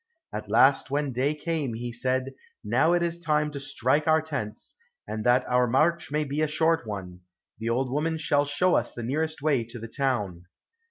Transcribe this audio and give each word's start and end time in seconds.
At 0.33 0.49
last 0.49 0.89
when 0.89 1.11
day 1.11 1.35
came, 1.35 1.75
he 1.75 1.93
said, 1.93 2.33
"Now 2.63 2.93
it 2.93 3.03
is 3.03 3.19
time 3.19 3.51
to 3.51 3.59
strike 3.59 4.07
our 4.07 4.19
tents, 4.19 4.75
and 5.07 5.23
that 5.25 5.45
our 5.47 5.67
march 5.67 6.09
may 6.09 6.23
be 6.23 6.41
a 6.41 6.47
short 6.47 6.87
one, 6.87 7.19
the 7.59 7.69
old 7.69 7.91
woman 7.91 8.17
shall 8.17 8.45
show 8.45 8.73
us 8.73 8.91
the 8.93 9.03
nearest 9.03 9.43
way 9.43 9.63
to 9.65 9.77
the 9.77 9.87
town." 9.87 10.45